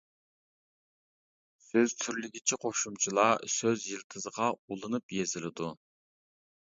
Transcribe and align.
سۆز 1.65 1.91
تۈرلىگۈچى 2.03 2.57
قوشۇمچىلار 2.63 3.45
سۆز 3.57 3.85
يىلتىزىغا 3.91 4.49
ئۇلىنىپ 4.57 5.15
يېزىلىدۇ. 5.19 5.69